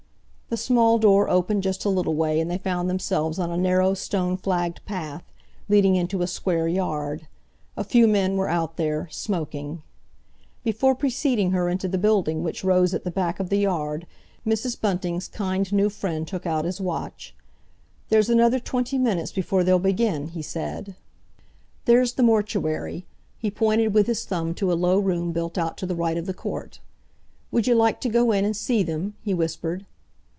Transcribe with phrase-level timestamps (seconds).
[0.49, 3.93] The small door opened just a little way, and they found themselves on a narrow
[3.93, 5.23] stone flagged path,
[5.69, 7.25] leading into a square yard.
[7.77, 9.81] A few men were out there, smoking.
[10.65, 14.05] Before preceding her into the building which rose at the back of the yard,
[14.45, 14.81] Mrs.
[14.81, 17.33] Bunting's kind new friend took out his watch.
[18.09, 20.95] "There's another twenty minutes before they'll begin," he said.
[21.85, 25.95] "There's the mortuary"—he pointed with his thumb to a low room built out to the
[25.95, 26.81] right of the court.
[27.51, 29.85] "Would you like to go in and see them?" he whispered.